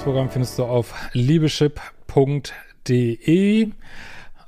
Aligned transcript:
Online-Kursprogramm 0.00 0.30
findest 0.30 0.58
du 0.58 0.64
auf 0.64 0.94
liebeschip.de. 1.12 3.68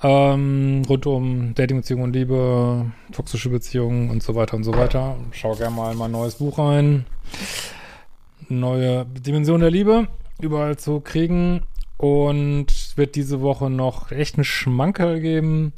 Ähm, 0.05 0.83
rund 0.89 1.07
um 1.07 1.55
Dating, 1.55 1.77
Beziehung 1.77 2.03
und 2.03 2.13
Liebe, 2.15 2.91
toxische 3.13 3.51
Beziehungen 3.51 4.11
und 4.11 4.21
so 4.23 4.35
weiter 4.35 4.57
und 4.57 4.65
so 4.65 4.75
weiter. 4.75 5.17
Schau 5.33 5.55
gerne 5.55 5.77
mal 5.77 5.93
in 5.93 5.99
mein 5.99 6.11
neues 6.11 6.37
Buch 6.37 6.59
rein. 6.59 7.05
Neue 8.49 9.05
Dimension 9.05 9.61
der 9.61 9.71
Liebe 9.71 10.09
überall 10.41 10.79
zu 10.79 11.01
kriegen. 11.01 11.65
Und 11.99 12.97
wird 12.97 13.15
diese 13.15 13.43
Woche 13.43 13.69
noch 13.69 14.11
echt 14.11 14.37
einen 14.37 14.45
Schmankerl 14.45 15.21
geben. 15.21 15.75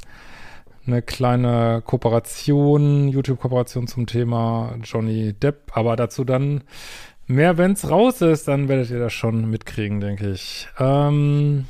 Eine 0.87 1.01
kleine 1.01 1.81
Kooperation, 1.85 3.09
YouTube-Kooperation 3.09 3.87
zum 3.87 4.07
Thema 4.07 4.77
Johnny 4.83 5.33
Depp. 5.33 5.75
Aber 5.75 5.97
dazu 5.97 6.23
dann 6.23 6.63
mehr, 7.27 7.57
wenn's 7.57 7.89
raus 7.89 8.21
ist, 8.21 8.47
dann 8.47 8.67
werdet 8.67 8.89
ihr 8.89 8.99
das 8.99 9.13
schon 9.13 9.49
mitkriegen, 9.49 9.99
denke 9.99 10.31
ich. 10.31 10.67
Ähm 10.79 11.65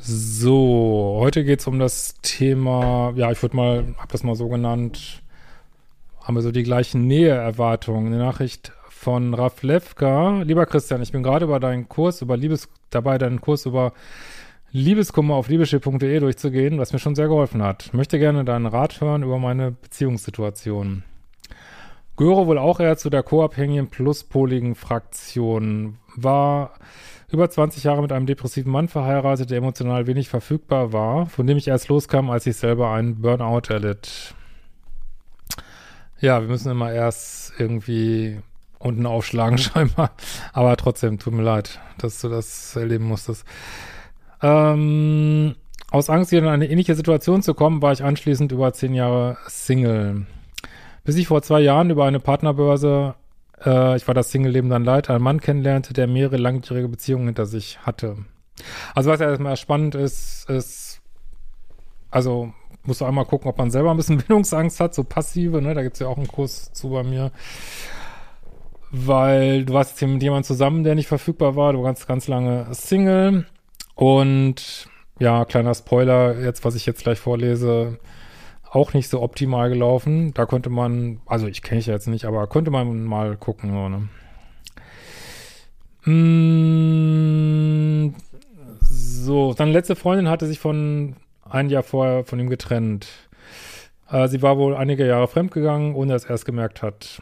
so, 0.00 1.18
heute 1.20 1.44
geht's 1.44 1.66
um 1.66 1.78
das 1.78 2.16
Thema, 2.22 3.12
ja, 3.14 3.30
ich 3.30 3.40
würde 3.40 3.56
mal, 3.56 3.94
hab 3.98 4.10
das 4.10 4.24
mal 4.24 4.34
so 4.34 4.48
genannt, 4.48 5.22
haben 6.20 6.34
wir 6.34 6.42
so 6.42 6.50
die 6.50 6.64
gleichen 6.64 7.06
Näheerwartungen. 7.06 8.06
Eine 8.06 8.18
Nachricht 8.18 8.72
von 8.88 9.34
Raflevka. 9.34 10.42
Lieber 10.42 10.66
Christian, 10.66 11.02
ich 11.02 11.12
bin 11.12 11.22
gerade 11.22 11.44
über 11.44 11.60
deinen 11.60 11.88
Kurs, 11.88 12.22
über 12.22 12.36
Liebes, 12.36 12.68
dabei 12.90 13.18
deinen 13.18 13.40
Kurs 13.40 13.66
über 13.66 13.92
Liebeskummer 14.70 15.34
auf 15.34 15.48
liebeschiff.de 15.48 16.20
durchzugehen, 16.20 16.78
was 16.78 16.92
mir 16.92 16.98
schon 16.98 17.14
sehr 17.14 17.28
geholfen 17.28 17.62
hat. 17.62 17.92
Möchte 17.92 18.18
gerne 18.18 18.44
deinen 18.44 18.66
Rat 18.66 19.00
hören 19.00 19.22
über 19.22 19.38
meine 19.38 19.72
Beziehungssituation. 19.72 21.04
Gehöre 22.16 22.46
wohl 22.46 22.58
auch 22.58 22.78
eher 22.80 22.96
zu 22.96 23.10
der 23.10 23.22
co-abhängigen 23.22 23.88
pluspoligen 23.88 24.74
Fraktion. 24.74 25.98
War 26.14 26.74
über 27.30 27.48
20 27.48 27.84
Jahre 27.84 28.02
mit 28.02 28.12
einem 28.12 28.26
depressiven 28.26 28.70
Mann 28.70 28.88
verheiratet, 28.88 29.50
der 29.50 29.58
emotional 29.58 30.06
wenig 30.06 30.28
verfügbar 30.28 30.92
war, 30.92 31.26
von 31.26 31.46
dem 31.46 31.56
ich 31.56 31.68
erst 31.68 31.88
loskam, 31.88 32.30
als 32.30 32.46
ich 32.46 32.56
selber 32.56 32.92
einen 32.92 33.22
Burnout 33.22 33.72
erlitt. 33.72 34.34
Ja, 36.20 36.40
wir 36.40 36.48
müssen 36.48 36.70
immer 36.70 36.92
erst 36.92 37.54
irgendwie 37.58 38.40
unten 38.78 39.06
aufschlagen 39.06 39.58
scheinbar. 39.58 40.10
Aber 40.52 40.76
trotzdem, 40.76 41.18
tut 41.18 41.32
mir 41.32 41.42
leid, 41.42 41.80
dass 41.98 42.20
du 42.20 42.28
das 42.28 42.76
erleben 42.76 43.06
musstest. 43.06 43.46
Ähm, 44.42 45.54
aus 45.90 46.10
Angst, 46.10 46.30
hier 46.30 46.40
in 46.40 46.48
eine 46.48 46.68
ähnliche 46.68 46.94
Situation 46.94 47.42
zu 47.42 47.54
kommen, 47.54 47.80
war 47.80 47.92
ich 47.92 48.04
anschließend 48.04 48.52
über 48.52 48.72
zehn 48.72 48.94
Jahre 48.94 49.38
Single. 49.46 50.26
Bis 51.04 51.16
ich 51.16 51.26
vor 51.26 51.42
zwei 51.42 51.60
Jahren 51.60 51.90
über 51.90 52.04
eine 52.04 52.20
Partnerbörse 52.20 53.14
äh, 53.64 53.96
ich 53.96 54.06
war 54.06 54.14
das 54.14 54.30
Single-Leben 54.30 54.68
dann 54.68 54.84
leid, 54.84 55.10
einen 55.10 55.22
Mann 55.22 55.40
kennenlernte, 55.40 55.92
der 55.92 56.06
mehrere 56.06 56.36
langjährige 56.36 56.88
Beziehungen 56.88 57.26
hinter 57.26 57.46
sich 57.46 57.78
hatte. 57.80 58.16
Also 58.94 59.10
was 59.10 59.20
ja 59.20 59.28
erstmal 59.28 59.56
spannend 59.56 59.94
ist, 59.94 60.48
ist, 60.48 61.00
also 62.10 62.52
musst 62.84 63.00
du 63.00 63.04
einmal 63.04 63.24
gucken, 63.24 63.48
ob 63.48 63.58
man 63.58 63.70
selber 63.70 63.90
ein 63.90 63.96
bisschen 63.96 64.18
Bindungsangst 64.18 64.80
hat, 64.80 64.94
so 64.94 65.04
passive, 65.04 65.62
ne, 65.62 65.74
da 65.74 65.82
gibt's 65.82 66.00
ja 66.00 66.08
auch 66.08 66.18
einen 66.18 66.28
Kurs 66.28 66.72
zu 66.72 66.90
bei 66.90 67.02
mir. 67.02 67.32
Weil 68.90 69.64
du 69.64 69.72
warst 69.72 69.98
hier 69.98 70.08
mit 70.08 70.22
jemandem 70.22 70.44
zusammen, 70.44 70.84
der 70.84 70.94
nicht 70.94 71.06
verfügbar 71.06 71.56
war, 71.56 71.72
du 71.72 71.82
warst 71.82 72.06
ganz 72.06 72.28
lange 72.28 72.66
Single 72.74 73.46
und 73.94 74.86
ja, 75.18 75.44
kleiner 75.44 75.74
Spoiler, 75.74 76.38
jetzt, 76.40 76.64
was 76.64 76.74
ich 76.74 76.84
jetzt 76.84 77.02
gleich 77.04 77.18
vorlese, 77.18 77.98
auch 78.72 78.94
nicht 78.94 79.08
so 79.08 79.20
optimal 79.20 79.68
gelaufen. 79.68 80.32
Da 80.32 80.46
konnte 80.46 80.70
man, 80.70 81.20
also 81.26 81.46
ich 81.46 81.62
kenne 81.62 81.80
ich 81.80 81.86
jetzt 81.86 82.08
nicht, 82.08 82.24
aber 82.24 82.46
konnte 82.46 82.70
man 82.70 83.04
mal 83.04 83.36
gucken. 83.36 83.70
So, 83.70 83.88
ne? 83.90 84.08
mm, 88.10 88.14
so, 88.80 89.52
seine 89.52 89.72
letzte 89.72 89.94
Freundin 89.94 90.30
hatte 90.30 90.46
sich 90.46 90.58
von 90.58 91.16
ein 91.48 91.68
Jahr 91.68 91.82
vorher 91.82 92.24
von 92.24 92.40
ihm 92.40 92.48
getrennt. 92.48 93.08
Äh, 94.10 94.28
sie 94.28 94.40
war 94.40 94.56
wohl 94.56 94.74
einige 94.74 95.06
Jahre 95.06 95.28
fremdgegangen, 95.28 95.94
ohne 95.94 96.14
dass 96.14 96.24
er 96.24 96.34
es 96.34 96.46
gemerkt 96.46 96.82
hat. 96.82 97.20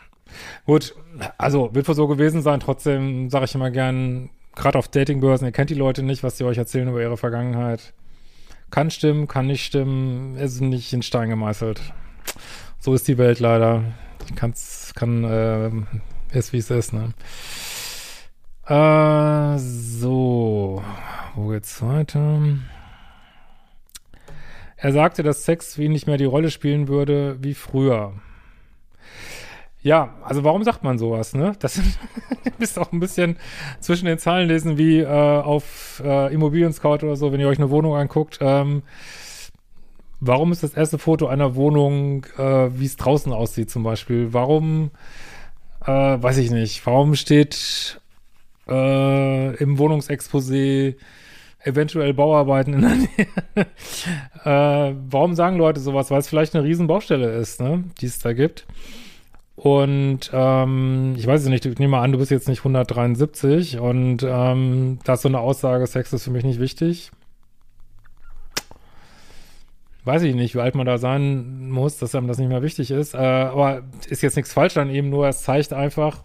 Gut, 0.66 0.94
also 1.36 1.74
wird 1.74 1.88
wohl 1.88 1.96
so 1.96 2.06
gewesen 2.06 2.42
sein. 2.42 2.60
Trotzdem 2.60 3.28
sage 3.28 3.46
ich 3.46 3.56
immer 3.56 3.72
gern, 3.72 4.30
gerade 4.54 4.78
auf 4.78 4.86
Datingbörsen, 4.86 5.48
ihr 5.48 5.52
kennt 5.52 5.70
die 5.70 5.74
Leute 5.74 6.04
nicht, 6.04 6.22
was 6.22 6.38
sie 6.38 6.44
euch 6.44 6.58
erzählen 6.58 6.88
über 6.88 7.02
ihre 7.02 7.16
Vergangenheit. 7.16 7.92
Kann 8.70 8.90
stimmen, 8.90 9.26
kann 9.26 9.46
nicht 9.46 9.64
stimmen, 9.64 10.36
ist 10.36 10.60
nicht 10.60 10.92
in 10.92 11.02
Stein 11.02 11.28
gemeißelt. 11.28 11.80
So 12.78 12.94
ist 12.94 13.08
die 13.08 13.18
Welt 13.18 13.40
leider. 13.40 13.82
Kann's, 14.36 14.92
kann, 14.94 15.24
äh, 15.24 15.70
ist 16.32 16.52
wie 16.52 16.58
es 16.58 16.70
ist, 16.70 16.92
ne? 16.92 17.12
Äh, 18.66 19.58
so. 19.58 20.82
Wo 21.34 21.48
geht's 21.48 21.82
weiter? 21.82 22.40
Er 24.76 24.92
sagte, 24.92 25.22
dass 25.22 25.44
Sex 25.44 25.76
ihn 25.76 25.92
nicht 25.92 26.06
mehr 26.06 26.16
die 26.16 26.24
Rolle 26.24 26.50
spielen 26.50 26.88
würde 26.88 27.36
wie 27.42 27.54
früher. 27.54 28.14
Ja, 29.82 30.14
also 30.22 30.44
warum 30.44 30.62
sagt 30.62 30.84
man 30.84 30.98
sowas, 30.98 31.34
ne? 31.34 31.52
Das 31.58 31.80
ist 32.58 32.78
auch 32.78 32.92
ein 32.92 33.00
bisschen 33.00 33.36
zwischen 33.80 34.04
den 34.04 34.18
Zahlen 34.18 34.48
lesen 34.48 34.76
wie 34.76 34.98
äh, 34.98 35.06
auf 35.06 36.02
äh, 36.04 36.32
Immobilien 36.34 36.72
Scout 36.72 37.02
oder 37.02 37.16
so, 37.16 37.32
wenn 37.32 37.40
ihr 37.40 37.48
euch 37.48 37.58
eine 37.58 37.70
Wohnung 37.70 37.96
anguckt. 37.96 38.38
Ähm, 38.42 38.82
warum 40.20 40.52
ist 40.52 40.62
das 40.62 40.74
erste 40.74 40.98
Foto 40.98 41.28
einer 41.28 41.54
Wohnung, 41.54 42.26
äh, 42.36 42.68
wie 42.78 42.84
es 42.84 42.96
draußen 42.96 43.32
aussieht 43.32 43.70
zum 43.70 43.82
Beispiel? 43.82 44.34
Warum, 44.34 44.90
äh, 45.86 45.90
weiß 45.90 46.36
ich 46.38 46.50
nicht, 46.50 46.84
warum 46.84 47.14
steht 47.14 48.00
äh, 48.68 49.54
im 49.56 49.78
Wohnungsexposé 49.78 50.96
eventuell 51.64 52.12
Bauarbeiten 52.12 52.74
in 52.74 52.80
der 52.82 52.90
Nähe? 52.96 54.90
äh, 54.90 54.94
warum 55.08 55.34
sagen 55.34 55.56
Leute 55.56 55.80
sowas? 55.80 56.10
Weil 56.10 56.20
es 56.20 56.28
vielleicht 56.28 56.54
eine 56.54 56.64
riesen 56.64 56.86
Baustelle 56.86 57.32
ist, 57.32 57.62
ne? 57.62 57.84
Die 58.02 58.06
es 58.06 58.18
da 58.18 58.34
gibt. 58.34 58.66
Und 59.62 60.30
ähm, 60.32 61.14
ich 61.18 61.26
weiß 61.26 61.42
es 61.42 61.48
nicht, 61.48 61.66
ich 61.66 61.78
nehme 61.78 61.90
mal 61.90 62.02
an, 62.02 62.12
du 62.12 62.18
bist 62.18 62.30
jetzt 62.30 62.48
nicht 62.48 62.60
173 62.60 63.78
und 63.78 64.22
ähm, 64.26 64.98
da 65.04 65.12
ist 65.12 65.20
so 65.20 65.28
eine 65.28 65.40
Aussage, 65.40 65.86
Sex 65.86 66.14
ist 66.14 66.24
für 66.24 66.30
mich 66.30 66.44
nicht 66.44 66.60
wichtig. 66.60 67.10
Weiß 70.06 70.22
ich 70.22 70.34
nicht, 70.34 70.54
wie 70.54 70.60
alt 70.60 70.74
man 70.74 70.86
da 70.86 70.96
sein 70.96 71.68
muss, 71.68 71.98
dass 71.98 72.14
einem 72.14 72.26
das 72.26 72.38
nicht 72.38 72.48
mehr 72.48 72.62
wichtig 72.62 72.90
ist. 72.90 73.12
Äh, 73.12 73.18
aber 73.18 73.82
ist 74.08 74.22
jetzt 74.22 74.36
nichts 74.36 74.54
falsch 74.54 74.78
an 74.78 74.88
ihm, 74.88 75.10
nur 75.10 75.28
es 75.28 75.42
zeigt 75.42 75.74
einfach, 75.74 76.22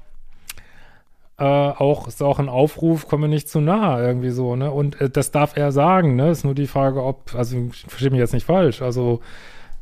äh, 1.37 1.43
auch, 1.43 2.07
ist 2.07 2.23
auch 2.23 2.39
ein 2.39 2.47
Aufruf, 2.47 3.09
komme 3.09 3.27
nicht 3.27 3.49
zu 3.49 3.59
nah, 3.59 3.99
irgendwie 4.01 4.29
so, 4.29 4.55
ne? 4.55 4.71
Und 4.71 5.01
äh, 5.01 5.09
das 5.09 5.31
darf 5.31 5.57
er 5.57 5.73
sagen, 5.73 6.15
ne? 6.15 6.29
Ist 6.29 6.45
nur 6.45 6.55
die 6.55 6.67
Frage, 6.67 7.03
ob, 7.03 7.35
also 7.35 7.57
ich 7.57 7.81
verstehe 7.81 8.11
mich 8.11 8.19
jetzt 8.19 8.33
nicht 8.33 8.45
falsch, 8.45 8.81
also 8.81 9.19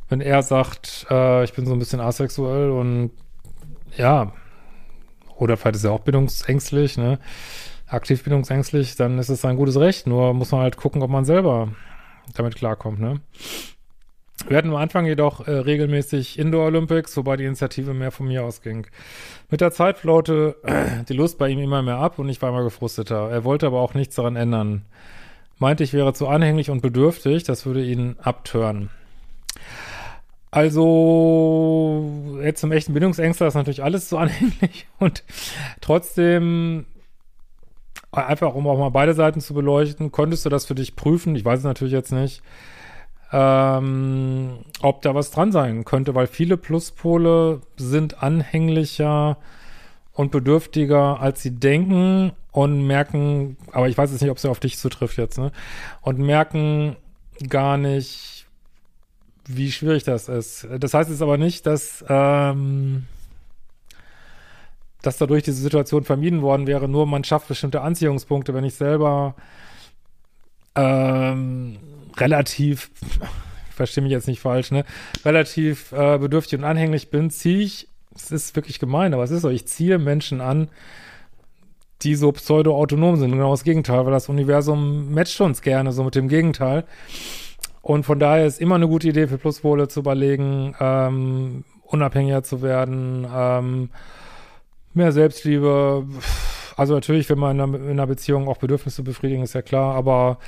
wenn 0.08 0.20
er 0.20 0.42
sagt, 0.42 1.06
äh, 1.08 1.44
ich 1.44 1.52
bin 1.52 1.66
so 1.66 1.72
ein 1.72 1.78
bisschen 1.78 2.00
asexuell 2.00 2.70
und 2.70 3.12
ja, 3.96 4.32
oder 5.36 5.56
vielleicht 5.56 5.76
ist 5.76 5.84
er 5.84 5.92
auch 5.92 6.00
bindungsängstlich, 6.00 6.96
ne? 6.96 7.18
Aktiv 7.86 8.22
bindungsängstlich, 8.24 8.96
dann 8.96 9.18
ist 9.18 9.28
es 9.28 9.44
ein 9.44 9.56
gutes 9.56 9.78
Recht. 9.78 10.06
Nur 10.06 10.32
muss 10.34 10.52
man 10.52 10.62
halt 10.62 10.76
gucken, 10.76 11.02
ob 11.02 11.10
man 11.10 11.24
selber 11.24 11.68
damit 12.34 12.56
klarkommt, 12.56 13.00
ne? 13.00 13.20
Wir 14.48 14.58
hatten 14.58 14.70
am 14.70 14.76
Anfang 14.76 15.06
jedoch 15.06 15.46
äh, 15.46 15.52
regelmäßig 15.52 16.38
Indoor 16.38 16.66
Olympics, 16.66 17.16
wobei 17.16 17.36
die 17.36 17.44
Initiative 17.44 17.94
mehr 17.94 18.10
von 18.10 18.26
mir 18.26 18.44
ausging. 18.44 18.86
Mit 19.48 19.60
der 19.60 19.70
Zeit 19.70 19.96
flaute 19.96 20.56
äh, 20.64 21.04
die 21.08 21.14
Lust 21.14 21.38
bei 21.38 21.48
ihm 21.48 21.60
immer 21.60 21.82
mehr 21.82 21.98
ab 21.98 22.18
und 22.18 22.28
ich 22.28 22.42
war 22.42 22.50
immer 22.50 22.64
gefrusteter. 22.64 23.30
Er 23.30 23.44
wollte 23.44 23.66
aber 23.66 23.80
auch 23.80 23.94
nichts 23.94 24.16
daran 24.16 24.36
ändern. 24.36 24.84
Meinte, 25.58 25.84
ich 25.84 25.92
wäre 25.92 26.12
zu 26.14 26.26
anhänglich 26.26 26.68
und 26.68 26.82
bedürftig, 26.82 27.44
das 27.44 27.64
würde 27.64 27.84
ihn 27.84 28.16
abtören. 28.20 28.90
Also, 30.54 32.08
jetzt 32.40 32.60
zum 32.60 32.70
echten 32.70 32.92
Bindungsängstler 32.92 33.48
ist 33.48 33.54
natürlich 33.54 33.82
alles 33.82 34.08
so 34.08 34.18
anhänglich 34.18 34.86
und 35.00 35.24
trotzdem, 35.80 36.86
einfach 38.12 38.54
um 38.54 38.68
auch 38.68 38.78
mal 38.78 38.90
beide 38.90 39.14
Seiten 39.14 39.40
zu 39.40 39.52
beleuchten, 39.52 40.12
konntest 40.12 40.46
du 40.46 40.50
das 40.50 40.64
für 40.64 40.76
dich 40.76 40.94
prüfen? 40.94 41.34
Ich 41.34 41.44
weiß 41.44 41.58
es 41.58 41.64
natürlich 41.64 41.92
jetzt 41.92 42.12
nicht, 42.12 42.40
ähm, 43.32 44.58
ob 44.80 45.02
da 45.02 45.16
was 45.16 45.32
dran 45.32 45.50
sein 45.50 45.84
könnte, 45.84 46.14
weil 46.14 46.28
viele 46.28 46.56
Pluspole 46.56 47.60
sind 47.76 48.22
anhänglicher 48.22 49.38
und 50.12 50.30
bedürftiger, 50.30 51.18
als 51.20 51.42
sie 51.42 51.58
denken 51.58 52.30
und 52.52 52.86
merken, 52.86 53.56
aber 53.72 53.88
ich 53.88 53.98
weiß 53.98 54.12
jetzt 54.12 54.20
nicht, 54.20 54.30
ob 54.30 54.36
es 54.36 54.44
ja 54.44 54.50
auf 54.50 54.60
dich 54.60 54.78
zutrifft 54.78 55.18
jetzt, 55.18 55.36
ne? 55.36 55.50
Und 56.00 56.20
merken 56.20 56.94
gar 57.48 57.76
nicht, 57.76 58.43
wie 59.46 59.70
schwierig 59.70 60.04
das 60.04 60.28
ist. 60.28 60.66
Das 60.78 60.94
heißt 60.94 61.10
jetzt 61.10 61.22
aber 61.22 61.36
nicht, 61.36 61.66
dass, 61.66 62.04
ähm, 62.08 63.06
dass 65.02 65.18
dadurch 65.18 65.42
diese 65.42 65.60
Situation 65.60 66.04
vermieden 66.04 66.42
worden 66.42 66.66
wäre, 66.66 66.88
nur 66.88 67.06
man 67.06 67.24
schafft 67.24 67.48
bestimmte 67.48 67.82
Anziehungspunkte. 67.82 68.54
Wenn 68.54 68.64
ich 68.64 68.74
selber 68.74 69.34
ähm, 70.74 71.78
relativ, 72.16 72.90
ich 73.68 73.74
verstehe 73.74 74.02
mich 74.02 74.12
jetzt 74.12 74.28
nicht 74.28 74.40
falsch, 74.40 74.70
ne, 74.70 74.84
relativ 75.24 75.92
äh, 75.92 76.18
bedürftig 76.18 76.58
und 76.58 76.64
anhänglich 76.64 77.10
bin, 77.10 77.30
ziehe 77.30 77.58
ich, 77.58 77.88
es 78.14 78.30
ist 78.30 78.56
wirklich 78.56 78.78
gemein, 78.78 79.12
aber 79.12 79.24
es 79.24 79.30
ist 79.30 79.42
so, 79.42 79.50
ich 79.50 79.66
ziehe 79.66 79.98
Menschen 79.98 80.40
an, 80.40 80.68
die 82.02 82.14
so 82.14 82.32
pseudo-autonom 82.32 83.16
sind. 83.16 83.32
Genau 83.32 83.50
das 83.50 83.64
Gegenteil, 83.64 84.04
weil 84.04 84.12
das 84.12 84.28
Universum 84.28 85.12
matcht 85.12 85.40
uns 85.40 85.62
gerne 85.62 85.92
so 85.92 86.04
mit 86.04 86.14
dem 86.14 86.28
Gegenteil. 86.28 86.84
Und 87.84 88.04
von 88.04 88.18
daher 88.18 88.46
ist 88.46 88.62
immer 88.62 88.76
eine 88.76 88.88
gute 88.88 89.08
Idee 89.08 89.26
für 89.26 89.36
Pluspole 89.36 89.88
zu 89.88 90.00
überlegen, 90.00 90.74
ähm, 90.80 91.64
unabhängiger 91.82 92.42
zu 92.42 92.62
werden, 92.62 93.26
ähm, 93.30 93.90
mehr 94.94 95.12
Selbstliebe. 95.12 96.06
Also 96.78 96.94
natürlich, 96.94 97.28
wenn 97.28 97.38
man 97.38 97.56
in 97.56 97.60
einer, 97.60 97.74
in 97.76 97.90
einer 97.90 98.06
Beziehung 98.06 98.48
auch 98.48 98.56
Bedürfnisse 98.56 99.02
befriedigen, 99.02 99.42
ist 99.42 99.52
ja 99.52 99.60
klar, 99.60 99.96
aber 99.96 100.38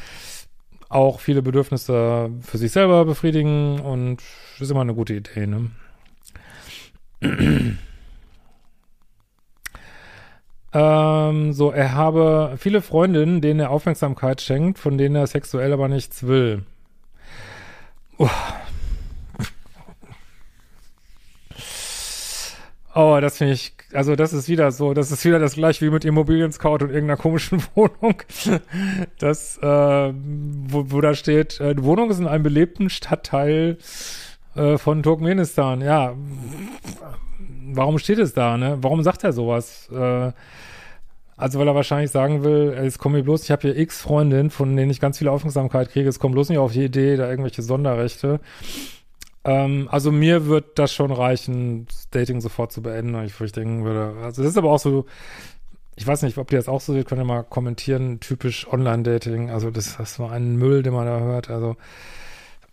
auch 0.89 1.21
viele 1.21 1.43
Bedürfnisse 1.43 2.31
für 2.41 2.57
sich 2.57 2.73
selber 2.73 3.05
befriedigen 3.05 3.81
und 3.81 4.23
ist 4.59 4.71
immer 4.71 4.81
eine 4.81 4.95
gute 4.95 5.13
Idee, 5.13 5.47
ne? 5.47 5.71
ähm, 10.73 11.53
so, 11.53 11.71
er 11.71 11.93
habe 11.93 12.55
viele 12.57 12.81
Freundinnen, 12.81 13.43
denen 13.43 13.61
er 13.61 13.71
Aufmerksamkeit 13.71 14.41
schenkt, 14.41 14.79
von 14.79 14.97
denen 14.97 15.17
er 15.17 15.27
sexuell 15.27 15.75
aber 15.75 15.89
nichts 15.89 16.27
will. 16.27 16.63
Uah. 18.19 18.31
Oh, 22.95 23.19
das 23.21 23.37
finde 23.37 23.53
ich, 23.53 23.75
also 23.93 24.17
das 24.17 24.33
ist 24.33 24.49
wieder 24.49 24.73
so, 24.73 24.95
das 24.95 25.13
ist 25.13 25.23
wieder 25.27 25.39
das 25.39 25.53
gleiche 25.53 25.85
wie 25.85 25.91
mit 25.91 26.07
Immobilien-Scout 26.07 26.83
und 26.83 26.91
irgendeiner 26.91 27.19
komischen 27.19 27.63
Wohnung. 27.75 28.23
Das, 29.19 29.59
äh, 29.59 29.63
wo, 29.63 30.91
wo 30.91 31.01
da 31.03 31.15
steht, 31.15 31.61
äh, 31.61 31.75
die 31.75 31.85
Wohnung 31.85 32.09
ist 32.09 32.21
in 32.21 32.27
einem 32.27 32.43
belebten 32.43 32.89
Stadtteil 32.89 33.77
äh, 34.55 34.79
von 34.79 35.03
Turkmenistan. 35.03 35.83
Ja, 35.83 36.15
warum 37.75 37.99
steht 37.99 38.19
es 38.19 38.33
da, 38.33 38.57
ne? 38.57 38.79
Warum 38.81 39.03
sagt 39.03 39.25
er 39.25 39.35
sowas? 39.35 39.91
Äh, 39.93 40.33
also 41.37 41.59
weil 41.59 41.69
er 41.69 41.75
wahrscheinlich 41.75 42.11
sagen 42.11 42.45
will, 42.45 42.75
es 42.77 42.99
kommt 42.99 43.15
mir 43.15 43.23
bloß, 43.23 43.45
ich 43.45 43.51
habe 43.51 43.63
hier 43.63 43.77
x 43.77 44.01
Freundinnen, 44.01 44.51
von 44.51 44.75
denen 44.75 44.91
ich 44.91 45.01
ganz 45.01 45.19
viel 45.19 45.29
Aufmerksamkeit 45.29 45.91
kriege, 45.91 46.09
es 46.09 46.19
kommt 46.19 46.35
bloß 46.35 46.49
nicht 46.49 46.59
auf 46.59 46.73
die 46.73 46.85
Idee, 46.85 47.17
da 47.17 47.29
irgendwelche 47.29 47.63
Sonderrechte. 47.63 48.41
Ähm, 49.45 49.89
also 49.91 50.11
mir 50.13 50.47
wird 50.47 50.79
das 50.79 50.93
schon 50.95 51.13
reichen, 51.13 51.87
das 51.87 52.09
Dating 52.11 52.41
sofort 52.41 52.73
zu 52.73 52.83
beenden, 52.83 53.23
ich, 53.25 53.39
ich 53.41 53.53
denken 53.53 53.85
würde. 53.85 54.17
Also 54.23 54.43
das 54.43 54.53
ist 54.53 54.59
aber 54.59 54.71
auch 54.71 54.79
so, 54.79 55.05
ich 55.95 56.07
weiß 56.07 56.23
nicht, 56.23 56.39
ob 56.39 56.51
ihr 56.53 56.59
das 56.59 56.69
auch 56.69 56.81
so 56.81 56.95
seht, 56.95 57.07
könnt 57.07 57.21
ihr 57.21 57.25
mal 57.25 57.43
kommentieren, 57.43 58.21
typisch 58.21 58.67
Online-Dating, 58.71 59.51
also 59.51 59.71
das, 59.71 59.99
das 59.99 60.19
war 60.19 60.33
ein 60.33 60.57
Müll, 60.57 60.83
den 60.83 60.95
man 60.95 61.07
da 61.07 61.21
hört, 61.21 61.51
also 61.51 61.77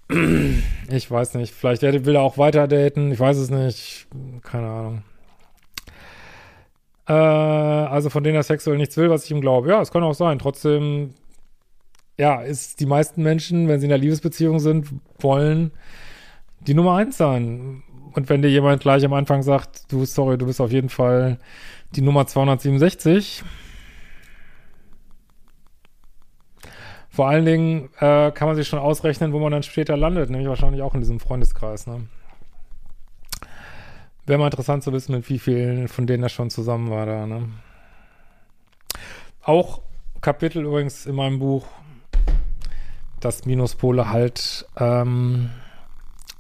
ich 0.90 1.12
weiß 1.12 1.36
nicht, 1.36 1.54
vielleicht 1.54 1.82
will 1.82 2.16
er 2.16 2.22
auch 2.22 2.38
weiter 2.38 2.68
daten, 2.68 3.12
ich 3.12 3.20
weiß 3.20 3.38
es 3.38 3.50
nicht, 3.50 4.08
keine 4.42 4.68
Ahnung. 4.68 5.04
Äh, 7.08 7.14
also 7.14 8.10
von 8.10 8.24
denen 8.24 8.36
er 8.36 8.44
sexuell 8.44 8.78
nichts 8.78 8.98
will, 8.98 9.10
was 9.10 9.26
ich 9.26 9.32
ihm 9.32 9.42
glaube. 9.42 9.70
Ja, 9.70 9.82
es 9.82 9.92
kann 9.92 10.04
auch 10.04 10.14
sein. 10.14 10.40
Trotzdem, 10.40 11.14
ja, 12.18 12.42
ist 12.42 12.80
die 12.80 12.86
meisten 12.86 13.24
Menschen, 13.24 13.68
wenn 13.68 13.80
sie 13.80 13.88
in 13.88 13.92
einer 13.92 14.02
Liebesbeziehung 14.02 14.60
sind, 14.60 14.88
wollen 15.20 15.72
die 16.62 16.74
Nummer 16.74 16.96
eins 16.96 17.18
sein. 17.18 17.84
Und 18.14 18.30
wenn 18.30 18.42
dir 18.42 18.50
jemand 18.50 18.82
gleich 18.82 19.04
am 19.06 19.14
Anfang 19.14 19.44
sagt, 19.44 19.92
du, 19.92 20.06
sorry, 20.06 20.38
du 20.38 20.46
bist 20.46 20.62
auf 20.62 20.72
jeden 20.72 20.90
Fall 20.90 21.40
die 21.96 22.02
Nummer 22.02 22.28
267, 22.28 23.44
vor 27.10 27.28
allen 27.28 27.46
Dingen 27.46 27.90
äh, 28.00 28.32
kann 28.32 28.48
man 28.48 28.56
sich 28.56 28.68
schon 28.68 28.80
ausrechnen, 28.80 29.34
wo 29.34 29.40
man 29.40 29.52
dann 29.52 29.64
später 29.64 29.96
landet, 29.98 30.30
nämlich 30.30 30.48
wahrscheinlich 30.48 30.82
auch 30.82 30.96
in 30.96 31.02
diesem 31.02 31.20
Freundeskreis, 31.20 31.86
ne? 31.86 32.08
Wäre 34.26 34.40
mal 34.40 34.46
interessant 34.46 34.84
zu 34.84 34.94
wissen, 34.94 35.16
mit 35.16 35.30
wie 35.30 35.40
vielen 35.40 35.88
von 35.90 36.08
denen 36.08 36.24
er 36.24 36.30
schon 36.30 36.50
zusammen 36.50 36.90
war 36.90 37.06
da, 37.06 37.28
ne? 37.28 37.50
Auch 39.44 39.82
Kapitel 40.22 40.64
übrigens 40.64 41.06
in 41.06 41.16
meinem 41.16 41.40
Buch, 41.40 41.66
dass 43.20 43.46
Minuspole 43.46 44.10
halt, 44.10 44.66
ähm, 44.78 45.50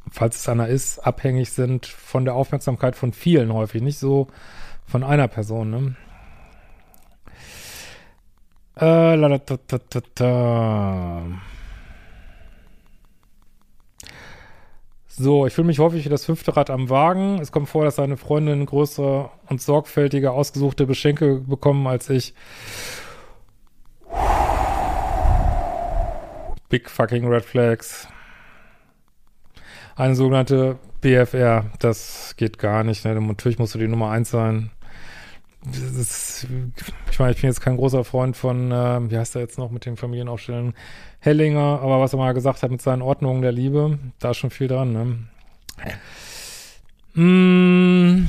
falls 0.09 0.37
es 0.37 0.47
einer 0.47 0.69
ist, 0.69 0.99
abhängig 0.99 1.51
sind 1.51 1.85
von 1.85 2.23
der 2.23 2.35
Aufmerksamkeit 2.35 2.95
von 2.95 3.11
vielen 3.11 3.51
häufig, 3.51 3.81
nicht 3.81 3.99
so 3.99 4.27
von 4.85 5.03
einer 5.03 5.27
Person, 5.27 5.69
ne? 5.69 5.95
Äh, 8.79 9.15
la, 9.15 9.27
la, 9.27 9.37
ta, 9.39 9.57
ta, 9.57 9.77
ta, 9.77 10.01
ta. 10.15 11.21
So, 15.15 15.45
ich 15.45 15.53
fühle 15.53 15.67
mich 15.67 15.77
häufig 15.77 16.05
wie 16.05 16.09
das 16.09 16.25
fünfte 16.25 16.57
Rad 16.57 16.71
am 16.71 16.89
Wagen. 16.89 17.37
Es 17.39 17.51
kommt 17.51 17.69
vor, 17.69 17.85
dass 17.85 17.97
seine 17.97 18.17
Freundin 18.17 18.65
größere 18.65 19.29
und 19.47 19.61
sorgfältige, 19.61 20.31
ausgesuchte 20.31 20.87
Geschenke 20.87 21.35
bekommen 21.35 21.85
als 21.85 22.09
ich. 22.09 22.33
Big 26.67 26.89
fucking 26.89 27.27
Red 27.27 27.45
Flags. 27.45 28.07
Eine 29.95 30.15
sogenannte 30.15 30.79
BFR, 31.01 31.65
das 31.77 32.33
geht 32.35 32.57
gar 32.57 32.83
nicht. 32.83 33.05
Ne? 33.05 33.13
Natürlich 33.21 33.59
musst 33.59 33.75
du 33.75 33.79
die 33.79 33.87
Nummer 33.87 34.09
eins 34.09 34.31
sein. 34.31 34.71
Ist, 35.71 36.47
ich 37.13 37.19
meine, 37.19 37.31
ich 37.31 37.41
bin 37.41 37.47
jetzt 37.47 37.61
kein 37.61 37.77
großer 37.77 38.03
Freund 38.03 38.35
von, 38.35 38.71
äh, 38.71 39.11
wie 39.11 39.19
heißt 39.19 39.35
er 39.35 39.41
jetzt 39.41 39.59
noch 39.59 39.69
mit 39.69 39.85
den 39.85 39.97
Familienaufstellungen? 39.97 40.73
Hellinger, 41.19 41.79
aber 41.79 42.01
was 42.01 42.11
er 42.11 42.17
mal 42.17 42.33
gesagt 42.33 42.63
hat 42.63 42.71
mit 42.71 42.81
seinen 42.81 43.03
Ordnungen 43.03 43.43
der 43.43 43.51
Liebe, 43.51 43.99
da 44.17 44.31
ist 44.31 44.37
schon 44.37 44.49
viel 44.49 44.67
dran, 44.67 44.93
ne? 44.93 45.19
Mmh. 47.13 48.27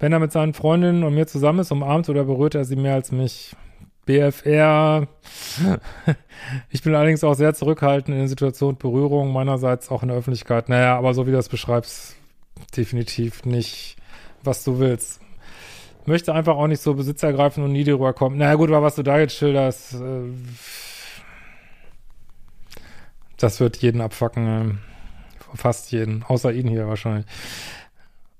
Wenn 0.00 0.12
er 0.12 0.18
mit 0.18 0.32
seinen 0.32 0.52
Freundinnen 0.52 1.04
und 1.04 1.14
mir 1.14 1.28
zusammen 1.28 1.60
ist, 1.60 1.70
umarmt 1.70 2.08
oder 2.08 2.24
berührt 2.24 2.56
er 2.56 2.64
sie 2.64 2.74
mehr 2.74 2.94
als 2.94 3.12
mich. 3.12 3.54
BFR. 4.04 5.06
ich 6.70 6.82
bin 6.82 6.92
allerdings 6.96 7.22
auch 7.22 7.34
sehr 7.34 7.54
zurückhaltend 7.54 8.16
in 8.16 8.22
der 8.22 8.28
Situation 8.28 8.78
Berührung, 8.78 9.32
meinerseits 9.32 9.92
auch 9.92 10.02
in 10.02 10.08
der 10.08 10.16
Öffentlichkeit. 10.16 10.68
Naja, 10.68 10.98
aber 10.98 11.14
so 11.14 11.28
wie 11.28 11.30
du 11.30 11.36
das 11.36 11.48
beschreibst, 11.48 12.16
definitiv 12.76 13.44
nicht, 13.44 13.94
was 14.42 14.64
du 14.64 14.80
willst 14.80 15.20
möchte 16.10 16.34
einfach 16.34 16.56
auch 16.56 16.66
nicht 16.66 16.82
so 16.82 16.94
Besitz 16.94 17.22
ergreifen 17.22 17.64
und 17.64 17.72
nie 17.72 17.84
darüber 17.84 18.12
kommen. 18.12 18.36
Naja, 18.36 18.54
gut, 18.56 18.68
aber 18.68 18.82
was 18.82 18.96
du 18.96 19.02
da 19.02 19.18
jetzt 19.18 19.34
schilderst, 19.34 19.94
äh, 19.94 20.32
das 23.38 23.60
wird 23.60 23.78
jeden 23.78 24.00
abfacken. 24.00 24.46
Äh, 24.46 25.56
fast 25.56 25.90
jeden. 25.92 26.22
Außer 26.24 26.52
ihn 26.52 26.68
hier 26.68 26.86
wahrscheinlich. 26.86 27.26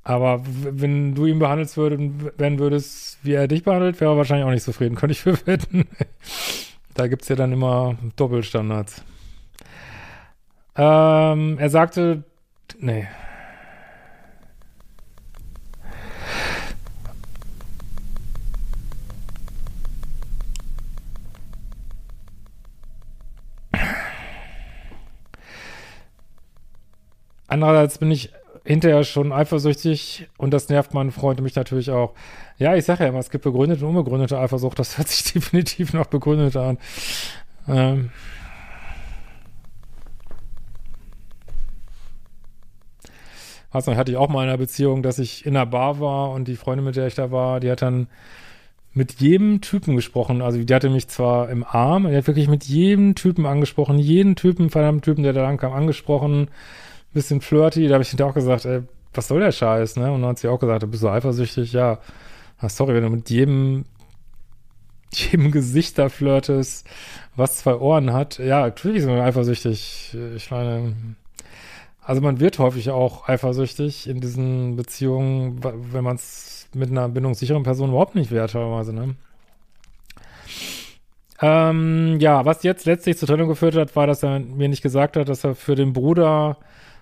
Aber 0.02 0.42
wenn 0.44 1.14
du 1.14 1.26
ihn 1.26 1.38
behandelst 1.38 1.76
würden, 1.76 2.30
werden 2.36 2.58
würdest, 2.58 3.18
wie 3.22 3.32
er 3.32 3.48
dich 3.48 3.62
behandelt, 3.62 4.00
wäre 4.00 4.12
er 4.12 4.16
wahrscheinlich 4.16 4.46
auch 4.46 4.50
nicht 4.50 4.64
zufrieden. 4.64 4.94
Könnte 4.96 5.12
ich 5.12 5.20
für 5.20 5.46
wetten. 5.46 5.86
da 6.94 7.06
gibt's 7.06 7.28
ja 7.28 7.36
dann 7.36 7.52
immer 7.52 7.96
Doppelstandards. 8.16 9.02
Ähm, 10.76 11.58
er 11.58 11.70
sagte, 11.70 12.24
nee, 12.78 13.08
Andererseits 27.50 27.98
bin 27.98 28.12
ich 28.12 28.30
hinterher 28.64 29.02
schon 29.02 29.32
eifersüchtig 29.32 30.28
und 30.38 30.52
das 30.52 30.68
nervt 30.68 30.94
meinen 30.94 31.10
Freund 31.10 31.40
und 31.40 31.44
mich 31.44 31.56
natürlich 31.56 31.90
auch. 31.90 32.14
Ja, 32.58 32.76
ich 32.76 32.84
sage 32.84 33.02
ja 33.02 33.08
immer, 33.08 33.18
es 33.18 33.30
gibt 33.30 33.42
begründete 33.42 33.84
und 33.84 33.96
unbegründete 33.96 34.38
Eifersucht. 34.38 34.78
Das 34.78 34.98
hört 34.98 35.08
sich 35.08 35.24
definitiv 35.32 35.92
noch 35.92 36.06
begründet 36.06 36.56
an. 36.56 36.78
Ähm. 37.66 38.10
Also 43.72 43.96
hatte 43.96 44.12
ich 44.12 44.16
auch 44.16 44.28
mal 44.28 44.44
in 44.44 44.48
einer 44.48 44.58
Beziehung, 44.58 45.02
dass 45.02 45.18
ich 45.18 45.44
in 45.44 45.56
einer 45.56 45.66
Bar 45.66 45.98
war 45.98 46.30
und 46.30 46.46
die 46.46 46.56
Freundin, 46.56 46.84
mit 46.84 46.94
der 46.94 47.08
ich 47.08 47.16
da 47.16 47.32
war, 47.32 47.58
die 47.58 47.70
hat 47.70 47.82
dann 47.82 48.06
mit 48.92 49.20
jedem 49.20 49.60
Typen 49.60 49.96
gesprochen. 49.96 50.40
Also 50.40 50.62
die 50.62 50.72
hatte 50.74 50.90
mich 50.90 51.08
zwar 51.08 51.50
im 51.50 51.64
Arm, 51.64 52.08
die 52.08 52.16
hat 52.16 52.28
wirklich 52.28 52.48
mit 52.48 52.62
jedem 52.64 53.16
Typen 53.16 53.44
angesprochen, 53.44 53.98
jeden 53.98 54.36
Typen, 54.36 54.70
verdammten 54.70 55.02
Typen, 55.02 55.24
der 55.24 55.32
da 55.32 55.42
lang 55.42 55.56
kam, 55.56 55.72
angesprochen 55.72 56.48
bisschen 57.12 57.40
flirty. 57.40 57.88
Da 57.88 57.94
habe 57.94 58.02
ich 58.02 58.10
hinterher 58.10 58.30
auch 58.30 58.34
gesagt, 58.34 58.64
ey, 58.64 58.82
was 59.14 59.28
soll 59.28 59.40
der 59.40 59.52
Scheiß, 59.52 59.96
ne? 59.96 60.12
Und 60.12 60.22
dann 60.22 60.30
hat 60.30 60.38
sie 60.38 60.48
auch 60.48 60.60
gesagt, 60.60 60.82
du 60.82 60.86
bist 60.86 61.02
so 61.02 61.10
eifersüchtig. 61.10 61.72
Ja, 61.72 61.98
ah, 62.58 62.68
sorry, 62.68 62.94
wenn 62.94 63.02
du 63.02 63.10
mit 63.10 63.30
jedem, 63.30 63.84
jedem 65.12 65.50
Gesicht 65.50 65.98
da 65.98 66.08
flirtest, 66.08 66.86
was 67.36 67.56
zwei 67.56 67.74
Ohren 67.76 68.12
hat. 68.12 68.38
Ja, 68.38 68.60
natürlich 68.60 69.02
sind 69.02 69.14
wir 69.14 69.22
eifersüchtig. 69.22 70.16
Ich 70.36 70.50
meine, 70.50 70.94
also 72.02 72.20
man 72.22 72.40
wird 72.40 72.58
häufig 72.58 72.90
auch 72.90 73.28
eifersüchtig 73.28 74.08
in 74.08 74.20
diesen 74.20 74.76
Beziehungen, 74.76 75.60
wenn 75.62 76.04
man 76.04 76.16
es 76.16 76.68
mit 76.74 76.90
einer 76.90 77.08
bindungssicheren 77.08 77.62
Person 77.62 77.90
überhaupt 77.90 78.14
nicht 78.14 78.30
wert, 78.30 78.52
teilweise, 78.52 78.92
ne? 78.92 79.16
Ähm, 81.42 82.18
ja, 82.20 82.44
was 82.44 82.62
jetzt 82.62 82.84
letztlich 82.84 83.16
zur 83.16 83.26
Trennung 83.26 83.48
geführt 83.48 83.74
hat, 83.74 83.96
war, 83.96 84.06
dass 84.06 84.22
er 84.22 84.40
mir 84.40 84.68
nicht 84.68 84.82
gesagt 84.82 85.16
hat, 85.16 85.28
dass 85.28 85.42
er 85.42 85.54
für 85.54 85.74
den 85.74 85.94
Bruder 85.94 86.58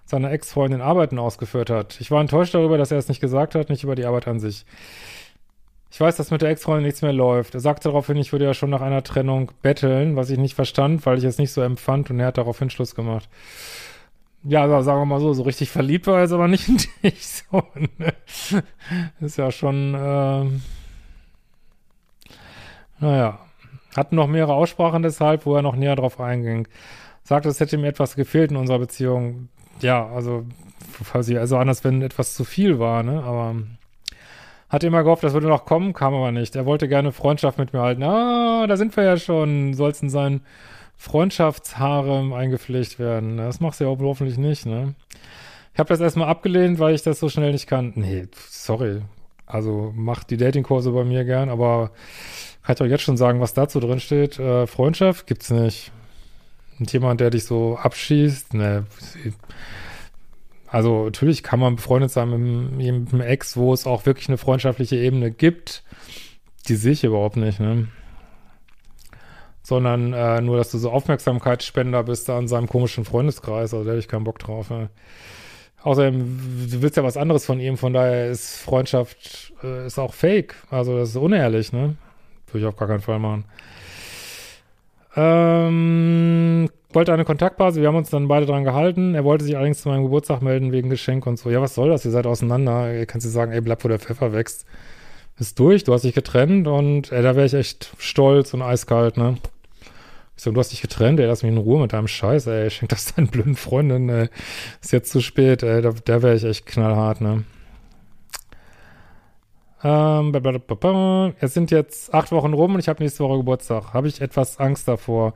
seiner 0.08 0.32
Ex-Freundin 0.32 0.80
Arbeiten 0.80 1.18
ausgeführt 1.18 1.68
hat. 1.68 2.00
Ich 2.00 2.10
war 2.10 2.20
enttäuscht 2.20 2.54
darüber, 2.54 2.78
dass 2.78 2.90
er 2.90 2.98
es 2.98 3.08
nicht 3.08 3.20
gesagt 3.20 3.54
hat, 3.54 3.68
nicht 3.68 3.84
über 3.84 3.94
die 3.94 4.06
Arbeit 4.06 4.26
an 4.26 4.40
sich. 4.40 4.64
Ich 5.90 6.00
weiß, 6.00 6.16
dass 6.16 6.30
mit 6.30 6.42
der 6.42 6.48
Ex-Freundin 6.50 6.84
nichts 6.84 7.02
mehr 7.02 7.12
läuft. 7.12 7.54
Er 7.54 7.60
sagte 7.60 7.88
daraufhin, 7.88 8.16
ich 8.16 8.32
würde 8.32 8.46
ja 8.46 8.54
schon 8.54 8.70
nach 8.70 8.80
einer 8.80 9.02
Trennung 9.02 9.52
betteln, 9.62 10.16
was 10.16 10.30
ich 10.30 10.38
nicht 10.38 10.54
verstand, 10.54 11.04
weil 11.04 11.18
ich 11.18 11.24
es 11.24 11.38
nicht 11.38 11.52
so 11.52 11.60
empfand 11.60 12.10
und 12.10 12.20
er 12.20 12.28
hat 12.28 12.38
daraufhin 12.38 12.70
Schluss 12.70 12.94
gemacht. 12.94 13.28
Ja, 14.44 14.62
also 14.62 14.80
sagen 14.82 15.00
wir 15.00 15.06
mal 15.06 15.20
so, 15.20 15.32
so 15.34 15.42
richtig 15.42 15.70
verliebt 15.70 16.06
war 16.06 16.16
er 16.16 16.22
jetzt 16.22 16.32
aber 16.32 16.48
nicht 16.48 16.68
in 16.68 16.78
dich. 17.02 17.26
So, 17.26 17.62
ne? 17.74 18.14
Ist 19.20 19.36
ja 19.36 19.50
schon, 19.50 19.94
ähm, 19.98 20.62
naja. 23.00 23.40
Hatten 23.96 24.16
noch 24.16 24.26
mehrere 24.26 24.54
Aussprachen 24.54 25.02
deshalb, 25.02 25.44
wo 25.44 25.56
er 25.56 25.62
noch 25.62 25.74
näher 25.74 25.96
drauf 25.96 26.20
einging. 26.20 26.68
Sagte, 27.24 27.48
es 27.48 27.60
hätte 27.60 27.76
ihm 27.76 27.84
etwas 27.84 28.14
gefehlt 28.14 28.50
in 28.50 28.56
unserer 28.56 28.78
Beziehung. 28.78 29.48
Ja, 29.80 30.06
also, 30.08 30.44
quasi, 31.04 31.36
also 31.36 31.56
anders, 31.56 31.84
wenn 31.84 32.02
etwas 32.02 32.34
zu 32.34 32.44
viel 32.44 32.78
war, 32.78 33.02
ne, 33.02 33.22
aber 33.22 33.56
hatte 34.68 34.86
immer 34.86 35.02
gehofft, 35.02 35.24
das 35.24 35.32
würde 35.32 35.48
noch 35.48 35.64
kommen, 35.64 35.94
kam 35.94 36.14
aber 36.14 36.30
nicht. 36.30 36.54
Er 36.54 36.66
wollte 36.66 36.88
gerne 36.88 37.12
Freundschaft 37.12 37.58
mit 37.58 37.72
mir 37.72 37.80
halten. 37.80 38.02
Ah, 38.02 38.66
da 38.66 38.76
sind 38.76 38.94
wir 38.96 39.04
ja 39.04 39.16
schon. 39.16 39.72
Soll's 39.72 40.02
in 40.02 40.10
sein 40.10 40.42
Freundschaftsharem 40.96 42.32
eingepflegt 42.32 42.98
werden. 42.98 43.38
Das 43.38 43.60
machst 43.60 43.80
du 43.80 43.84
ja 43.84 43.90
hoffentlich 43.90 44.36
nicht, 44.36 44.66
ne? 44.66 44.94
Ich 45.72 45.78
habe 45.78 45.88
das 45.88 46.00
erstmal 46.00 46.28
abgelehnt, 46.28 46.78
weil 46.80 46.94
ich 46.94 47.02
das 47.02 47.20
so 47.20 47.28
schnell 47.28 47.52
nicht 47.52 47.66
kann. 47.66 47.92
Nee, 47.94 48.26
sorry. 48.50 49.02
Also 49.46 49.92
mach 49.96 50.24
die 50.24 50.36
Datingkurse 50.36 50.90
bei 50.90 51.04
mir 51.04 51.24
gern, 51.24 51.48
aber 51.48 51.92
kann 52.62 52.74
ich 52.74 52.82
auch 52.82 52.86
jetzt 52.86 53.04
schon 53.04 53.16
sagen, 53.16 53.40
was 53.40 53.54
dazu 53.54 53.80
drin 53.80 54.00
steht. 54.00 54.38
Äh, 54.38 54.66
Freundschaft 54.66 55.26
gibt's 55.26 55.50
nicht. 55.50 55.92
Und 56.78 56.92
jemand, 56.92 57.20
der 57.20 57.30
dich 57.30 57.44
so 57.44 57.76
abschießt, 57.76 58.54
ne. 58.54 58.86
Also 60.70 61.04
natürlich 61.04 61.42
kann 61.42 61.60
man 61.60 61.76
befreundet 61.76 62.10
sein 62.10 62.76
mit, 62.76 63.12
einem 63.12 63.20
Ex, 63.20 63.56
wo 63.56 63.72
es 63.72 63.86
auch 63.86 64.06
wirklich 64.06 64.28
eine 64.28 64.38
freundschaftliche 64.38 64.96
Ebene 64.96 65.30
gibt. 65.30 65.82
Die 66.68 66.76
sehe 66.76 66.92
ich 66.92 67.04
überhaupt 67.04 67.36
nicht, 67.36 67.58
ne? 67.58 67.88
Sondern 69.62 70.12
äh, 70.12 70.40
nur, 70.40 70.56
dass 70.56 70.70
du 70.70 70.78
so 70.78 70.90
Aufmerksamkeitsspender 70.90 72.02
bist 72.04 72.28
da 72.28 72.38
in 72.38 72.48
seinem 72.48 72.68
komischen 72.68 73.04
Freundeskreis. 73.04 73.74
Also 73.74 73.84
da 73.84 73.90
habe 73.90 73.98
ich 73.98 74.08
keinen 74.08 74.24
Bock 74.24 74.38
drauf. 74.38 74.70
Ne? 74.70 74.88
Außerdem, 75.82 76.68
du 76.70 76.82
willst 76.82 76.96
ja 76.96 77.04
was 77.04 77.16
anderes 77.16 77.44
von 77.44 77.60
ihm, 77.60 77.76
von 77.76 77.92
daher 77.92 78.30
ist 78.30 78.58
Freundschaft 78.58 79.52
äh, 79.62 79.86
ist 79.86 79.98
auch 79.98 80.14
fake. 80.14 80.54
Also 80.70 80.98
das 80.98 81.10
ist 81.10 81.16
unehrlich, 81.16 81.72
ne? 81.72 81.96
Würde 82.46 82.58
ich 82.60 82.64
auf 82.64 82.76
gar 82.76 82.88
keinen 82.88 83.00
Fall 83.00 83.18
machen. 83.18 83.44
Ähm, 85.20 86.68
wollte 86.92 87.12
eine 87.12 87.24
Kontaktbasis, 87.24 87.80
wir 87.80 87.88
haben 87.88 87.96
uns 87.96 88.10
dann 88.10 88.28
beide 88.28 88.46
dran 88.46 88.62
gehalten. 88.62 89.16
Er 89.16 89.24
wollte 89.24 89.44
sich 89.44 89.56
allerdings 89.56 89.82
zu 89.82 89.88
meinem 89.88 90.04
Geburtstag 90.04 90.42
melden 90.42 90.70
wegen 90.70 90.90
Geschenk 90.90 91.26
und 91.26 91.38
so. 91.40 91.50
Ja, 91.50 91.60
was 91.60 91.74
soll 91.74 91.88
das? 91.88 92.04
Ihr 92.04 92.12
seid 92.12 92.26
auseinander. 92.26 92.94
Ihr 92.94 93.04
kannst 93.04 93.26
dir 93.26 93.30
sagen, 93.30 93.50
ey, 93.50 93.60
bleib, 93.60 93.82
wo 93.82 93.88
der 93.88 93.98
Pfeffer 93.98 94.32
wächst. 94.32 94.64
Ist 95.40 95.58
durch, 95.58 95.82
du 95.82 95.92
hast 95.92 96.02
dich 96.02 96.14
getrennt 96.14 96.68
und 96.68 97.10
ey, 97.10 97.22
da 97.22 97.34
wäre 97.34 97.46
ich 97.46 97.54
echt 97.54 97.92
stolz 97.98 98.54
und 98.54 98.62
eiskalt, 98.62 99.16
ne? 99.16 99.38
Ich 100.36 100.44
so, 100.44 100.52
du 100.52 100.60
hast 100.60 100.70
dich 100.70 100.82
getrennt, 100.82 101.18
ey, 101.18 101.26
lass 101.26 101.42
mich 101.42 101.50
in 101.50 101.58
Ruhe 101.58 101.80
mit 101.80 101.92
deinem 101.92 102.06
Scheiß, 102.06 102.46
ey. 102.46 102.70
Schenk 102.70 102.90
das 102.90 103.12
deinen 103.14 103.26
blöden 103.26 103.56
Freundin, 103.56 104.08
ey. 104.08 104.28
Ist 104.80 104.92
jetzt 104.92 105.10
zu 105.10 105.20
spät, 105.20 105.64
ey. 105.64 105.82
Da, 105.82 105.92
da 106.04 106.22
wäre 106.22 106.36
ich 106.36 106.44
echt 106.44 106.66
knallhart, 106.66 107.20
ne? 107.20 107.42
Ähm, 109.82 111.34
es 111.40 111.54
sind 111.54 111.70
jetzt 111.70 112.12
acht 112.12 112.32
Wochen 112.32 112.52
rum 112.52 112.74
und 112.74 112.80
ich 112.80 112.88
habe 112.88 113.02
nächste 113.02 113.24
Woche 113.24 113.38
Geburtstag. 113.38 113.92
Habe 113.92 114.08
ich 114.08 114.20
etwas 114.20 114.58
Angst 114.58 114.88
davor? 114.88 115.34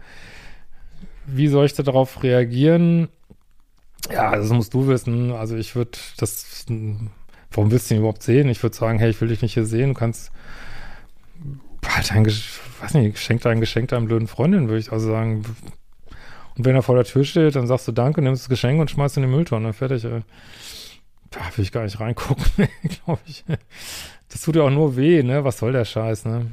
Wie 1.27 1.49
soll 1.49 1.67
ich 1.67 1.75
darauf 1.75 2.23
reagieren? 2.23 3.09
Ja, 4.11 4.35
das 4.35 4.51
musst 4.51 4.75
du 4.75 4.89
wissen. 4.89 5.33
Also 5.33 5.57
ich 5.57 5.77
würde 5.77 5.93
das, 6.17 6.67
warum 7.53 7.71
willst 7.71 7.91
du 7.91 7.95
ihn 7.95 8.01
überhaupt 8.01 8.23
sehen? 8.23 8.49
Ich 8.49 8.63
würde 8.63 8.77
sagen, 8.77 8.99
hey, 8.99 9.11
ich 9.11 9.21
will 9.21 9.29
dich 9.29 9.43
nicht 9.43 9.55
hier 9.55 9.67
sehen. 9.67 9.91
Du 9.91 9.95
kannst 9.95 10.33
halt 11.87 12.13
ein, 12.13 12.27
weiß 12.27 12.95
nicht, 12.95 13.19
schenk 13.19 13.43
dein 13.43 13.61
Geschenk 13.61 13.89
deinem 13.89 14.07
blöden 14.07 14.29
Freundin, 14.29 14.69
würde 14.69 14.81
ich 14.81 14.91
also 14.91 15.09
sagen. 15.11 15.45
Und 16.57 16.65
wenn 16.65 16.75
er 16.75 16.83
vor 16.83 16.97
der 16.97 17.05
Tür 17.05 17.25
steht, 17.25 17.57
dann 17.57 17.67
sagst 17.67 17.89
du 17.89 17.93
Danke, 17.93 18.23
nimmst 18.23 18.43
das 18.43 18.49
Geschenk 18.49 18.81
und 18.81 18.91
schmeißt 18.91 19.17
in 19.17 19.23
die 19.23 19.29
Mülltonne. 19.29 19.73
Fertig. 19.73 20.05
Ey. 20.05 20.23
Da 21.31 21.41
will 21.57 21.65
ich 21.65 21.73
gar 21.73 21.85
nicht 21.85 21.99
reingucken, 21.99 22.45
glaube 23.05 23.21
ich. 23.27 23.45
Das 24.33 24.41
tut 24.41 24.57
ja 24.57 24.63
auch 24.63 24.71
nur 24.71 24.97
weh, 24.97 25.23
ne? 25.23 25.45
Was 25.45 25.59
soll 25.59 25.73
der 25.73 25.85
Scheiß, 25.85 26.25
ne? 26.25 26.47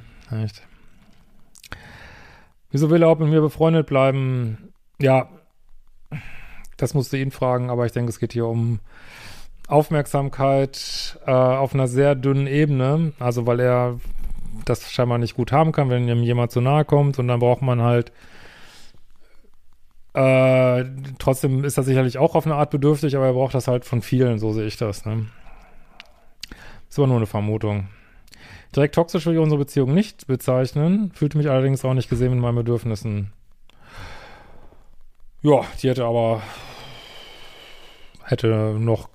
Echt. 0.44 0.62
Wieso 2.72 2.90
will 2.90 3.02
er 3.02 3.08
auch 3.08 3.18
mit 3.18 3.30
mir 3.30 3.42
befreundet 3.42 3.88
bleiben? 3.88 4.74
Ja, 5.00 5.30
das 6.78 6.94
musst 6.94 7.14
du 7.14 7.18
ihn 7.18 7.32
fragen, 7.32 7.70
aber 7.70 7.86
ich 7.86 7.94
denke, 7.94 8.10
es 8.10 8.20
geht 8.20 8.34
hier 8.34 8.46
um 8.46 8.80
Aufmerksamkeit 9.68 11.20
äh, 11.26 11.32
auf 11.32 11.74
einer 11.74 11.88
sehr 11.88 12.16
dünnen 12.16 12.48
Ebene. 12.48 13.14
Also, 13.18 13.48
weil 13.48 13.60
er 13.60 14.00
das 14.66 14.92
scheinbar 14.92 15.18
nicht 15.18 15.36
gut 15.36 15.52
haben 15.52 15.72
kann, 15.72 15.90
wenn 15.90 16.08
ihm 16.08 16.22
jemand 16.22 16.52
zu 16.52 16.62
nahe 16.62 16.86
kommt 16.86 17.18
und 17.18 17.28
dann 17.28 17.40
braucht 17.40 17.62
man 17.62 17.82
halt 17.82 18.12
äh, 20.14 20.86
trotzdem 21.20 21.64
ist 21.64 21.78
er 21.78 21.84
sicherlich 21.84 22.18
auch 22.18 22.36
auf 22.36 22.46
eine 22.46 22.56
Art 22.56 22.72
bedürftig, 22.72 23.16
aber 23.16 23.28
er 23.28 23.34
braucht 23.34 23.54
das 23.54 23.68
halt 23.68 23.86
von 23.86 24.02
vielen, 24.02 24.40
so 24.40 24.52
sehe 24.52 24.66
ich 24.66 24.76
das. 24.76 25.06
Ne? 25.06 25.28
Ist 26.90 26.98
aber 26.98 27.08
nur 27.08 27.18
eine 27.18 27.28
Vermutung. 27.28 27.88
Direkt 28.76 28.96
toxisch 28.96 29.26
will 29.26 29.34
ich 29.34 29.40
unsere 29.40 29.60
Beziehung 29.60 29.94
nicht 29.94 30.28
bezeichnen, 30.28 31.12
fühlte 31.14 31.38
mich 31.38 31.50
allerdings 31.50 31.84
auch 31.86 31.94
nicht 31.94 32.10
gesehen 32.10 32.32
mit 32.32 32.42
meinen 32.42 32.56
Bedürfnissen. 32.56 33.32
Ja, 35.42 35.62
die 35.82 35.90
hätte 35.90 36.06
aber, 36.06 36.42
hätte 38.24 38.76
noch, 38.78 39.10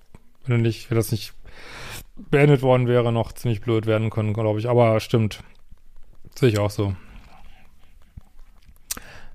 wenn 0.47 0.63
nicht, 0.63 0.91
wenn 0.91 0.97
das 0.97 1.13
nicht 1.13 1.35
beendet 2.17 2.63
worden 2.63 2.87
wäre, 2.87 3.13
noch 3.13 3.33
ziemlich 3.33 3.61
blöd 3.61 3.87
werden 3.87 4.11
können, 4.11 4.33
glaube 4.33 4.59
ich. 4.59 4.69
Aber 4.69 4.99
stimmt. 5.01 5.41
Sehe 6.35 6.49
ich 6.49 6.59
auch 6.59 6.71
so. 6.71 6.95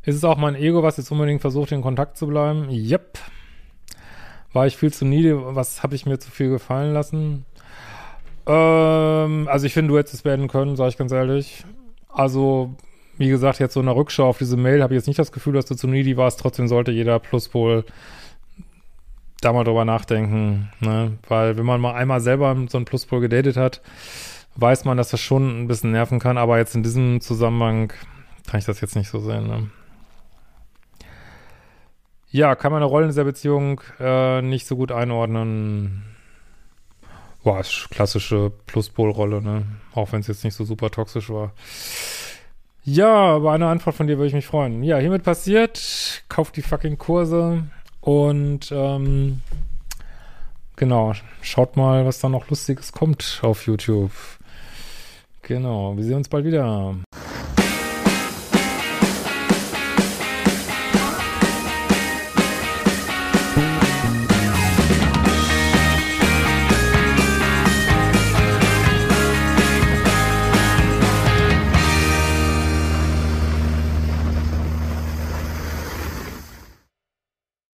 Ist 0.04 0.16
es 0.16 0.24
auch 0.24 0.38
mein 0.38 0.56
Ego, 0.56 0.82
was 0.82 0.98
jetzt 0.98 1.12
unbedingt 1.12 1.42
versucht, 1.42 1.72
in 1.72 1.82
Kontakt 1.82 2.18
zu 2.18 2.28
bleiben? 2.28 2.70
Yep. 2.70 3.20
War 4.52 4.66
ich 4.66 4.78
viel 4.78 4.92
zu 4.92 5.06
needy? 5.06 5.34
Was 5.36 5.84
habe 5.84 5.96
ich 5.96 6.06
mir 6.06 6.20
zu 6.20 6.32
viel 6.32 6.50
gefallen 6.50 6.94
lassen? 6.94 7.46
Ähm, 8.50 9.48
also 9.48 9.68
ich 9.68 9.74
finde, 9.74 9.92
du 9.92 9.98
hättest 10.00 10.16
es 10.16 10.22
beenden 10.24 10.48
können, 10.48 10.76
sage 10.76 10.90
ich 10.90 10.98
ganz 10.98 11.12
ehrlich. 11.12 11.64
Also, 12.10 12.74
wie 13.18 13.30
gesagt, 13.30 13.60
jetzt 13.60 13.76
so 13.76 13.80
eine 13.80 13.96
Rückschau 13.96 14.28
auf 14.28 14.40
diese 14.40 14.58
Mail 14.58 14.82
habe 14.82 14.94
ich 14.94 14.98
jetzt 14.98 15.08
nicht 15.08 15.20
das 15.20 15.32
Gefühl, 15.32 15.54
dass 15.54 15.66
du 15.66 15.76
zu 15.76 15.88
needy 15.88 16.18
warst. 16.18 16.40
Trotzdem 16.40 16.68
sollte 16.68 16.92
jeder 16.92 17.20
Pluspol 17.20 17.86
da 19.42 19.54
mal 19.54 19.64
drüber 19.64 19.86
nachdenken, 19.86 20.70
ne? 20.80 21.18
Weil 21.28 21.58
wenn 21.58 21.66
man 21.66 21.80
mal 21.80 21.94
einmal 21.94 22.22
selber 22.22 22.58
so 22.70 22.78
einen 22.80 22.86
Pluspol 22.86 23.22
gedatet 23.22 23.56
hat, 23.56 23.82
weiß 24.56 24.84
man, 24.84 24.98
dass 24.98 25.10
das 25.10 25.22
schon 25.22 25.62
ein 25.62 25.68
bisschen 25.68 25.92
nerven 25.92 26.20
kann. 26.20 26.40
Aber 26.40 26.58
jetzt 26.58 26.76
in 26.76 26.82
diesem 26.82 27.22
Zusammenhang 27.22 27.94
kann 28.48 28.60
ich 28.60 28.66
das 28.66 28.82
jetzt 28.82 28.96
nicht 28.96 29.10
so 29.10 29.20
sehen, 29.20 29.48
ne? 29.48 29.70
Ja, 32.32 32.56
kann 32.56 32.72
meine 32.72 32.86
Rolle 32.86 33.06
in 33.06 33.12
dieser 33.12 33.24
Beziehung 33.24 33.82
äh, 34.00 34.42
nicht 34.42 34.66
so 34.68 34.76
gut 34.76 34.92
einordnen. 34.92 36.09
Boah, 37.44 37.64
klassische 37.90 38.52
Pluspol-Rolle, 38.68 39.42
ne? 39.42 39.66
Auch 39.94 40.12
wenn 40.12 40.20
es 40.20 40.28
jetzt 40.28 40.44
nicht 40.44 40.56
so 40.56 40.66
super 40.66 40.92
toxisch 40.92 41.30
war. 41.30 41.54
Ja, 42.84 43.36
aber 43.36 43.52
eine 43.52 43.68
Antwort 43.68 43.96
von 43.96 44.08
dir 44.08 44.18
würde 44.18 44.28
ich 44.28 44.34
mich 44.34 44.48
freuen. 44.48 44.84
Ja, 44.84 44.98
hiermit 44.98 45.24
passiert, 45.24 46.24
kauft 46.28 46.56
die 46.56 46.62
fucking 46.62 46.98
Kurse 46.98 47.64
und 48.02 48.72
ähm, 48.72 49.42
genau, 50.76 51.14
schaut 51.42 51.78
mal, 51.78 52.06
was 52.06 52.20
da 52.20 52.30
noch 52.30 52.50
Lustiges 52.50 52.92
kommt 52.92 53.40
auf 53.44 53.66
YouTube. 53.68 54.12
Genau, 55.44 55.96
wir 55.96 56.04
sehen 56.04 56.18
uns 56.18 56.30
bald 56.30 56.46
wieder. 56.46 56.96